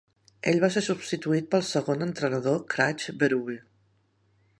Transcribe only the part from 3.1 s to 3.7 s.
Berube.